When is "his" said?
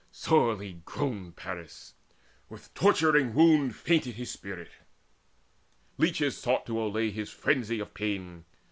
4.15-4.31, 7.11-7.29